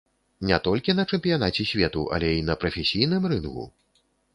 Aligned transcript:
Не 0.51 0.57
толькі 0.67 0.95
на 1.01 1.05
чэмпіянаце 1.11 1.67
свету, 1.75 2.09
але 2.19 2.35
і 2.41 2.43
на 2.49 2.59
прафесійным 2.65 3.23
рынгу? 3.33 3.73